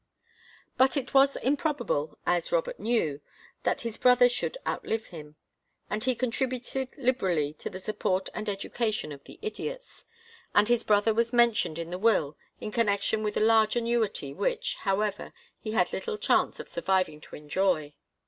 But 0.77 0.97
it 0.97 1.13
was 1.13 1.35
improbable, 1.35 2.17
as 2.25 2.51
Robert 2.51 2.79
knew, 2.79 3.21
that 3.61 3.81
his 3.81 3.97
brother 3.99 4.29
should 4.29 4.57
outlive 4.65 5.05
him, 5.05 5.35
and 5.91 6.03
he 6.03 6.15
contributed 6.15 6.89
liberally 6.97 7.53
to 7.59 7.69
the 7.69 7.79
support 7.79 8.27
and 8.33 8.49
education 8.49 9.11
of 9.11 9.23
the 9.25 9.37
idiots, 9.43 10.05
and 10.55 10.67
his 10.69 10.83
brother 10.83 11.13
was 11.13 11.31
mentioned 11.33 11.77
in 11.77 11.91
the 11.91 11.99
will 11.99 12.35
in 12.59 12.71
connection 12.71 13.21
with 13.21 13.37
a 13.37 13.41
large 13.41 13.75
annuity 13.75 14.33
which, 14.33 14.75
however, 14.77 15.33
he 15.59 15.73
had 15.73 15.93
little 15.93 16.17
chance 16.17 16.59
of 16.59 16.67
surviving 16.67 17.21
to 17.21 17.35
enjoy. 17.35 17.93